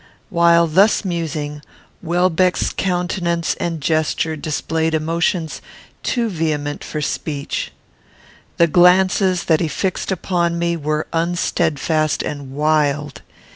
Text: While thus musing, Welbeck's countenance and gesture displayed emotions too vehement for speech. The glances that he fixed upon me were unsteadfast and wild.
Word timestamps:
While 0.31 0.65
thus 0.65 1.05
musing, 1.05 1.61
Welbeck's 2.01 2.73
countenance 2.73 3.53
and 3.59 3.79
gesture 3.79 4.35
displayed 4.35 4.95
emotions 4.95 5.61
too 6.01 6.27
vehement 6.27 6.83
for 6.83 7.01
speech. 7.01 7.71
The 8.57 8.65
glances 8.65 9.43
that 9.43 9.59
he 9.59 9.67
fixed 9.67 10.11
upon 10.11 10.57
me 10.57 10.75
were 10.75 11.05
unsteadfast 11.13 12.23
and 12.23 12.51
wild. 12.53 13.21